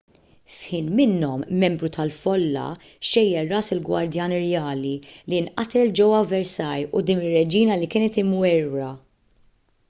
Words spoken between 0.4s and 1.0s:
f'ħin